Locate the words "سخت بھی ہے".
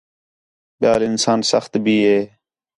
1.51-2.19